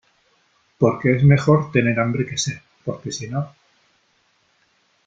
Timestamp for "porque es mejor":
0.79-1.71